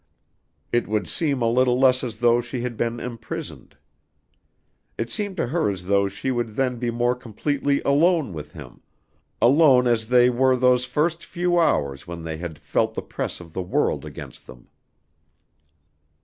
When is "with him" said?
8.33-8.81